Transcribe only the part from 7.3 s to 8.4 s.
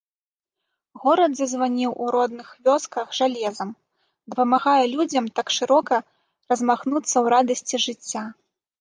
радасці жыцця.